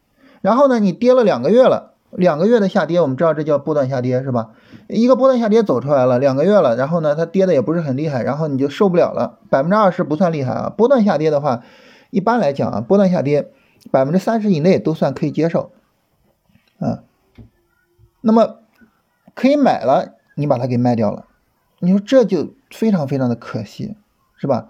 [0.42, 4.50] 然后呢，你跌了两个月了，两个月的下跌，我们知道这叫波段下跌是吧？
[4.88, 11.62] 一个波段下跌走出来了，两个月了，然后呢，它跌的也不是很厉害，然后你就受不了了，百分之二十不算厉害啊，波段下跌的话。
[12.10, 13.50] 一般来讲啊，波段下跌
[13.90, 15.72] 百分之三十以内都算可以接受，
[16.78, 17.02] 啊，
[18.22, 18.60] 那么
[19.34, 21.26] 可以买了，你把它给卖掉了，
[21.80, 23.96] 你说这就非常非常的可惜，
[24.36, 24.68] 是吧？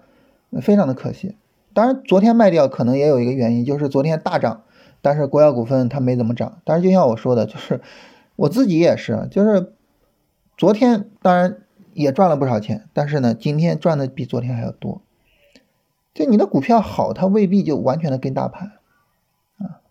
[0.61, 1.37] 非常的可惜。
[1.73, 4.63] 当然，昨天卖掉可能也有一个原因，就是昨天大涨，
[5.01, 6.61] 但是国药股份它没怎么涨。
[6.63, 7.81] 但是就像我说的，就是
[8.35, 9.73] 我自己也是，就是
[10.57, 11.57] 昨天当然
[11.93, 15.01] 也赚了不少钱，但是呢，今天赚的比昨天还要多。
[16.13, 18.71] 就你的股票好，它未必就完全的跟大盘
[19.59, 19.81] 啊，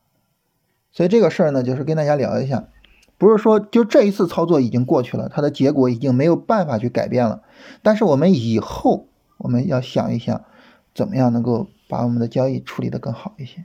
[0.90, 2.68] 所以这个事儿呢，就是跟大家聊一下，
[3.16, 7.42] 不是说就这一次操作已经过去了，它的结果已经没有办法去改变了，
[7.82, 9.06] 但是我们以后
[9.38, 10.44] 我们要想一想，
[10.92, 13.64] 怎么样能够把我们的交易处理的更好一些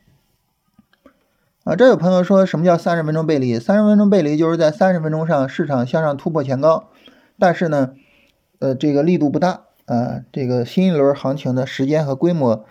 [1.63, 1.75] 啊？
[1.75, 3.59] 这有朋友说什么叫三十分钟背离？
[3.59, 6.85] 三十分钟背离就是在三十分钟上市场向上突破前高，
[7.37, 7.91] 但是呢，
[8.59, 9.61] 呃，这个力度不大。
[9.87, 12.63] 啊，这个新一轮行情的时间和规模、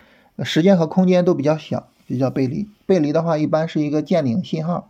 [0.43, 2.67] 时间和空间都比较小，就叫背离。
[2.87, 4.89] 背离的话，一般是一个见顶信号。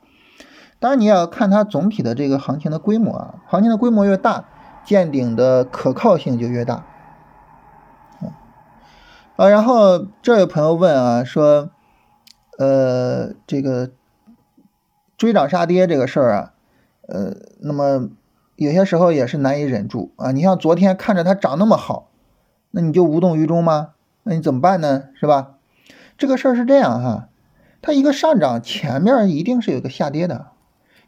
[0.80, 4.46] 当然，你要看它总体的这个行情的规模啊，行情的规模越大，
[4.86, 6.86] 见顶的可靠性就越大。
[9.36, 11.70] 啊，然后这位朋友问啊，说，
[12.62, 13.89] 呃，这个
[15.17, 16.54] 追涨杀跌这个事儿啊，
[17.08, 18.10] 呃，那么
[18.56, 20.32] 有些时候也是难以忍住啊。
[20.32, 22.10] 你像昨天看着它涨那么好。
[22.74, 23.89] 那你就无动于衷吗？
[24.24, 25.10] 那你怎么办呢？
[25.19, 25.56] 是吧？
[26.17, 27.28] 这个事儿是这样哈，
[27.82, 30.52] 它一个上涨前面一定是有个下跌的，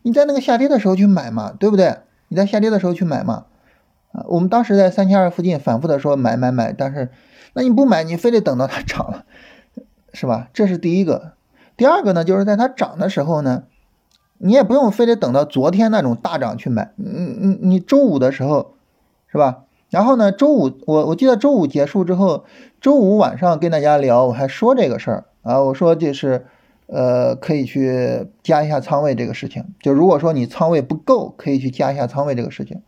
[0.01, 1.99] 你在那个下跌的时候去买嘛，对不对？
[2.27, 3.45] 你在下跌的时候去买嘛，
[4.11, 7.11] 啊，我们当时在三千二附近反复的说买买买，但是
[7.53, 9.25] 那你不买，你非得等到它涨了，
[10.11, 10.49] 是吧？
[10.51, 11.32] 这是第一个。
[11.75, 13.63] 第二个呢，就是在它涨的时候呢，
[14.37, 18.75] 你也不用非得等到昨天那种大涨去买，你你你周五的时候，
[19.27, 19.63] 是吧？
[19.89, 22.45] 然后呢，周五我我记得周五结束之后，
[22.81, 26.47] 周五晚上跟大家聊，我还说这个事儿啊，我说就是，
[26.87, 29.65] 呃，可以去加一下仓位这个事情。
[29.79, 32.81] 就如果说你仓位不够，可以去加一下仓位这个事情。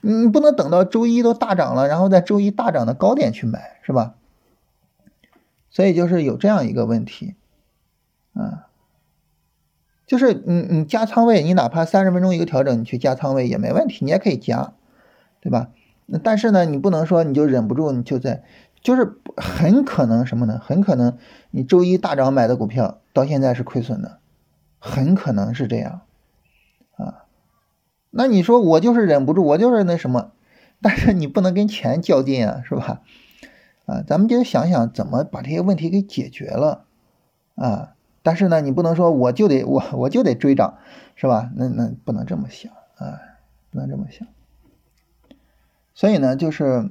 [0.00, 4.14] 你不能等到周一都大涨了，然后在周一大涨的高点去买，是吧？
[5.70, 7.34] 所以就是有这样一个问题，
[8.36, 8.68] 啊，
[10.06, 14.74] 就是你你加仓位，你哪怕三十分钟一个调整，你去加仓位也没问题，你也可以加，
[15.40, 15.70] 对吧？
[16.22, 18.44] 但是呢，你不能说你就忍不住，你就在，
[18.80, 20.60] 就是很可能什么呢？
[20.62, 21.16] 很可能
[21.50, 24.18] 你周一大涨买的股票到现在是亏损的，
[24.78, 26.02] 很可能是这样，
[26.96, 27.24] 啊，
[28.10, 30.30] 那你说我就是忍不住，我就是那什么，
[30.80, 33.00] 但是你不能跟钱较劲啊，是吧？
[33.86, 36.84] 啊，咱们就想想怎么把这些问题给解决了
[37.56, 37.94] 啊。
[38.26, 40.78] 但是呢，你不能说我就得我我就得追涨，
[41.14, 41.48] 是吧？
[41.54, 43.20] 那那不能这么想啊，
[43.70, 44.26] 不能这么想。
[45.94, 46.90] 所以呢，就是，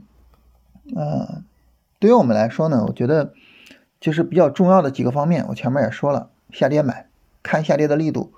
[0.95, 1.43] 呃，
[1.99, 3.33] 对于我们来说呢，我觉得
[3.99, 7.09] 就是比较重要的几个方面，我前面也说了，下跌买，
[7.43, 8.31] 看下跌的力度，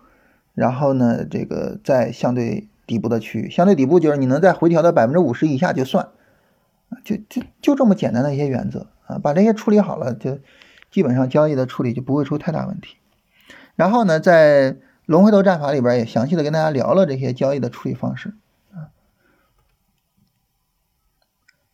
[0.56, 6.08] 然后呢，这个在相对底部的区域，相对底部就是你能在回调到百分之五十以下就算，
[7.06, 10.40] 就就就这么简单的一些原则啊，把这些处理好了就。
[10.90, 12.98] 基本上交易的处理就不会出太大问题。
[13.76, 18.34] 然后呢，在龙回头战法里边也详细的跟大家聊了这些交易的处理方式
[18.74, 18.90] 啊。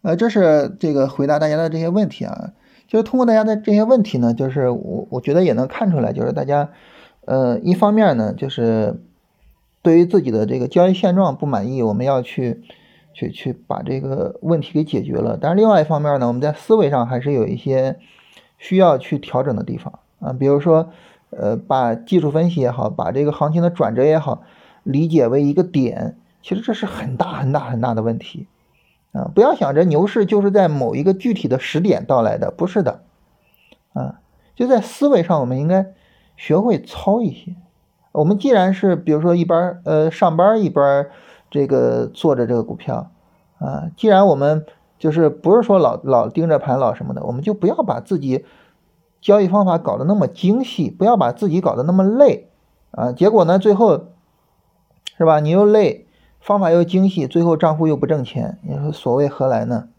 [0.01, 2.51] 呃，这是这个回答大家的这些问题啊。
[2.88, 6.72] 就是通过大家的这些问题呢，就是我我觉得也能看出来，就是大家
[7.26, 9.01] 呃一方面呢，就是
[9.82, 12.61] 对于自己的这个交易现状不满意，我们要去
[13.14, 15.38] 去去把这个问题给解决了。
[15.39, 17.97] 但是另外一方面呢，我们在思维上还是有一些。
[18.64, 20.89] 需要去调整的地方啊，比如说，
[21.32, 24.43] 呃，把技术分析也好，把这个行情的转折也好，
[24.84, 28.47] 理解为一个点，其实这是很大很大很大的问题
[29.11, 29.30] 啊！
[29.36, 33.01] 不要想着牛市就是在某一个具体的时点到来的，不是的
[33.91, 34.22] 啊！
[34.55, 35.88] 就在思维上，我们应该
[36.38, 37.57] 学会操一些。
[38.14, 41.07] 我们既然是比如说一边呃上班一边
[41.51, 43.11] 这个做着这个股票
[43.59, 44.66] 啊，既然我们。
[45.04, 48.45] 就是不是说老老盯着盘老什么的，我们就不要把自己
[49.20, 52.47] 交易方法搞得那么精细，不要把自己搞得那么累
[52.91, 53.12] 啊。
[53.12, 54.06] 结果呢，最后
[55.18, 55.41] 是吧？
[55.41, 56.08] 你又累，
[56.39, 59.89] 方法又精细，最后账户又不挣钱，你说所谓何来呢？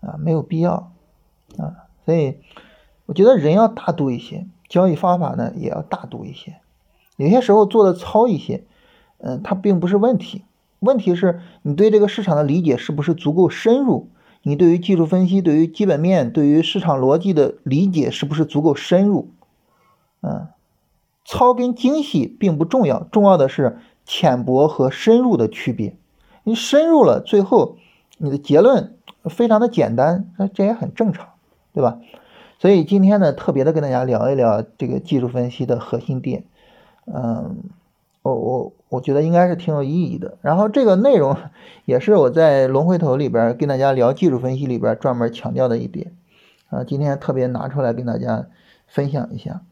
[0.00, 0.92] 啊，没有必要
[1.58, 1.90] 啊。
[2.04, 2.38] 所以
[3.06, 6.54] 我觉得人要大度一些，交易方法呢也要大度一些。
[7.16, 8.62] 有些时候做的糙一些，
[9.18, 10.44] 嗯，它并不是问题，
[10.78, 14.08] 问题是你对这个市场的理解是不是足够深入。
[14.48, 19.30] 你对于技术分析、对于基本面、对于市场逻辑的理解是不是足够深入？
[20.20, 20.46] 嗯，
[21.24, 25.96] 糙跟精细并不重要，重要的是浅薄和深入的区别。
[26.44, 27.76] 你深入了，最后
[28.18, 28.94] 你的结论
[29.24, 31.30] 非常的简单，那这也很正常，
[31.74, 31.98] 对吧？
[32.60, 36.44] 所以今天呢，特别的跟大家聊一聊这个技术分析的核心点，
[37.06, 37.64] 嗯。
[38.26, 41.36] 我我我觉得应该是挺有意义的，然后这个内容
[41.84, 46.12] 也是我在龙回头里边跟大家聊技术分析里边专门强调的一点，
[46.68, 48.46] 啊，今天特别拿出来跟大家
[48.88, 49.62] 分享一下。